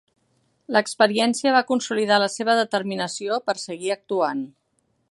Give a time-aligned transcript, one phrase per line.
[0.75, 4.43] L'experiència va consolidar la seva determinació per seguir actuant.